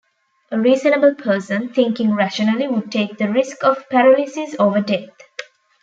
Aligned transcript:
A 0.49 0.59
reasonable 0.59 1.13
person, 1.13 1.69
thinking 1.69 2.15
rationally, 2.15 2.67
would 2.67 2.91
take 2.91 3.19
the 3.19 3.29
risk 3.31 3.63
of 3.63 3.87
paralysis 3.91 4.55
over 4.57 4.81
death. 4.81 5.11